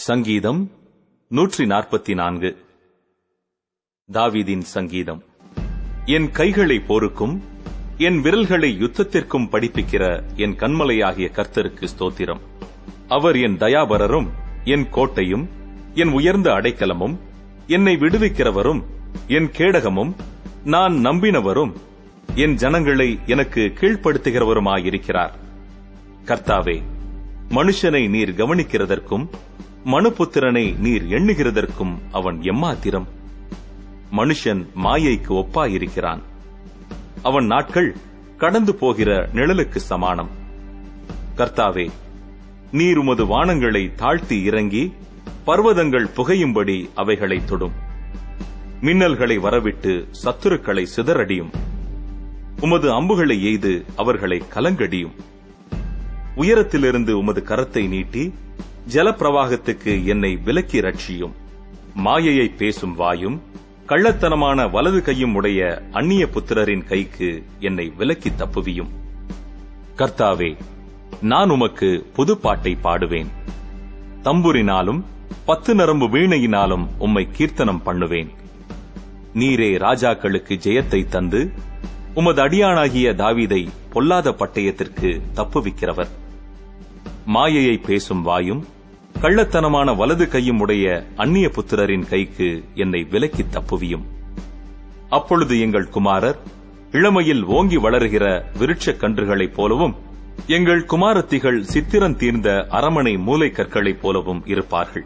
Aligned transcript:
சங்கீதம் 0.00 0.60
நூற்றி 1.28 1.64
நாற்பத்தி 1.64 2.14
நான்கு 2.14 2.50
தாவீதின் 4.12 4.60
சங்கீதம். 4.60 5.22
என் 6.04 6.30
கைகளை 6.30 6.78
போருக்கும் 6.80 7.42
என் 7.98 8.20
விரல்களை 8.20 8.70
யுத்தத்திற்கும் 8.82 9.48
படிப்பிக்கிற 9.50 10.04
என் 10.36 10.54
கண்மலையாகிய 10.56 11.28
கர்த்தருக்கு 11.38 11.86
ஸ்தோத்திரம். 11.86 12.40
அவர் 13.08 13.36
என் 13.36 13.56
தயாபரரும் 13.56 14.28
என் 14.64 14.86
கோட்டையும் 14.90 15.48
என் 15.94 16.08
உயர்ந்த 16.08 16.50
அடைக்கலமும் 16.52 17.16
என்னை 17.66 17.96
விடுவிக்கிறவரும் 17.96 18.82
என் 19.26 19.50
கேடகமும் 19.58 20.12
நான் 20.64 20.92
நம்பினவரும் 20.92 21.72
என் 22.34 22.54
ஜனங்களை 22.54 23.18
எனக்கு 23.26 23.72
கீழ்ப்படுத்துகிறவருமாயிருக்கிறார். 23.80 25.36
கர்த்தாவே 26.26 26.82
மனுஷனை 27.48 28.08
நீர் 28.08 28.30
கவனிக்கிறதற்கும் 28.30 29.28
மனுபுத்திரனை 29.84 30.78
நீர் 30.78 31.04
எண்ணுகிறதற்கும் 31.04 31.98
அவன் 32.12 32.40
எம்மாத்திரம். 32.40 33.06
மனுஷன் 34.16 34.66
மாயைக்கு 34.84 35.34
ஒப்பாயிருக்கிறான். 35.34 36.20
அவன் 37.22 37.46
நாட்கள் 37.46 37.96
கடந்து 38.38 38.74
போகிற 38.74 39.28
நிழலுக்கு 39.34 39.76
சமானம். 39.76 40.28
கர்த்தாவே 41.36 41.90
நீர் 42.72 42.96
உமது 42.96 43.26
வானங்களை 43.26 43.94
தாழ்த்தி 43.94 44.42
இறங்கி 44.42 44.92
பர்வதங்கள் 45.46 46.10
புகையும்படி 46.16 46.90
அவைகளை 46.94 47.44
தொடும். 47.44 47.72
மின்னல்களை 48.80 49.40
வரவிட்டு 49.40 50.08
சத்துருக்களை 50.24 50.86
சிதறடியும். 50.96 51.52
உமது 52.60 52.92
அம்புகளை 52.92 53.42
எய்து 53.42 53.84
அவர்களை 53.96 54.42
கலங்கடியும். 54.54 55.14
உயரத்திலிருந்து 56.36 57.18
உமது 57.18 57.42
கரத்தை 57.46 57.88
நீட்டி 57.88 58.34
ஜலப்பிரவாகத்துக்கு 58.90 60.04
என்னை 60.04 60.36
விலக்கி 60.36 60.80
ரட்சியும் 60.80 61.32
மாயையை 61.94 62.48
பேசும் 62.48 62.94
வாயும் 62.94 63.42
கள்ளத்தனமான 63.86 64.70
வலது 64.70 65.02
கையும் 65.02 65.34
உடைய 65.34 65.82
அந்நிய 65.92 66.26
புத்திரரின் 66.26 66.84
கைக்கு 66.84 67.44
என்னை 67.60 67.92
விலக்கி 67.96 68.30
தப்புவியும். 68.30 68.90
கர்த்தாவே 69.96 70.56
நான் 71.22 71.50
உமக்கு 71.50 72.06
புதுப்பாட்டை 72.16 72.76
பாடுவேன். 72.82 73.30
தம்புரினாலும் 74.24 75.02
பத்து 75.44 75.74
நரம்பு 75.74 76.08
வீணையினாலும் 76.08 76.86
உம்மை 76.98 77.28
கீர்த்தனம் 77.32 77.82
பண்ணுவேன். 77.82 78.30
நீரே 79.34 79.70
ராஜாக்களுக்கு 79.78 80.56
ஜெயத்தை 80.66 81.08
தந்து 81.08 81.52
உமது 82.14 82.42
அடியானாகிய 82.42 83.14
தாவீதை 83.14 83.68
பொல்லாத 83.92 84.30
பட்டயத்திற்கு 84.30 85.20
தப்புவிக்கிறவர். 85.34 86.08
மாயையை 87.26 87.76
பேசும் 87.76 88.22
வாயும் 88.22 88.66
கள்ளத்தனமான 89.22 89.96
வலது 89.96 90.28
கையும் 90.28 90.60
உடைய 90.60 91.06
அந்நிய 91.16 91.48
புத்திரரின் 91.48 92.08
கைக்கு 92.08 92.64
என்னை 92.74 93.02
விலக்கி 93.02 93.42
தப்புவியும். 93.42 94.04
அப்பொழுது 95.08 95.60
எங்கள் 95.60 95.88
குமாரர் 95.88 96.38
இளமையில் 96.90 97.44
ஓங்கி 97.44 97.76
வளர்கிற 97.76 98.50
விருட்சக் 98.58 99.00
கன்றுகளைப் 99.00 99.54
போலவும் 99.54 99.94
எங்கள் 100.46 100.84
குமாரத்திகள் 100.84 101.60
சித்திரம் 101.60 102.16
தீர்ந்த 102.16 102.66
அரமனை 102.70 103.16
மூலை 103.16 103.50
கற்களைப் 103.50 104.02
போலவும் 104.02 104.42
இருப்பார்கள். 104.46 105.04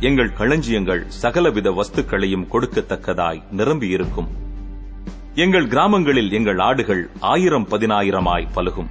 எங்கள் 0.00 0.32
களஞ்சியங்கள் 0.32 1.06
சகலவித 1.22 1.70
வஸ்துக்களையும் 1.70 2.46
கொடுக்கத்தக்கதாய் 2.52 3.42
நிரம்பியிருக்கும். 3.50 4.28
எங்கள் 5.34 5.66
கிராமங்களில் 5.66 6.32
எங்கள் 6.32 6.58
ஆடுகள் 6.58 7.10
ஆயிரம் 7.20 7.68
பதினாயிரமாய் 7.68 8.46
பலுகும் 8.54 8.90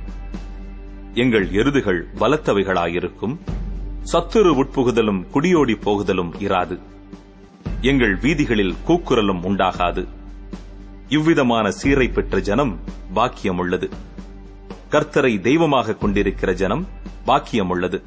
எங்கள் 1.14 1.52
எருதுகள் 1.52 2.08
பலத்தவைகளாயிருக்கும். 2.20 3.38
சத்துரு 4.12 4.52
உட்புகுதலும் 4.56 5.26
குடியோடி 5.34 5.82
போகுதலும் 5.82 6.34
இராது. 6.40 6.80
எங்கள் 7.82 8.16
வீதிகளில் 8.16 8.76
கூக்குரலும் 8.88 9.44
உண்டாகாது. 9.44 10.08
இவ்விதமான 11.10 11.72
சீரை 11.72 12.08
பெற்ற 12.08 12.40
ஜனம் 12.40 12.80
பாக்கியமுள்ளது. 13.16 13.90
கர்த்தரை 14.92 15.42
தெய்வமாக 15.42 15.96
கொண்டிருக்கிற 15.96 16.54
ஜனம் 16.54 16.88
பாக்கியமுள்ளது. 17.28 18.02